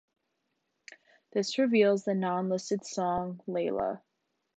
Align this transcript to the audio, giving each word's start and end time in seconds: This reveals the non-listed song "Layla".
This 1.31 1.59
reveals 1.59 2.05
the 2.05 2.15
non-listed 2.15 2.83
song 2.87 3.39
"Layla". 3.47 4.01